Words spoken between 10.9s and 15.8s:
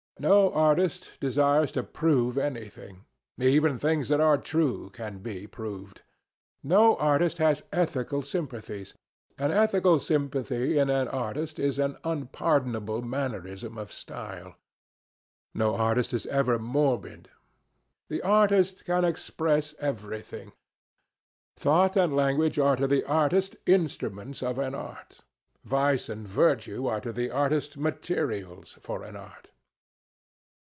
an artist is an unpardonable mannerism of style. No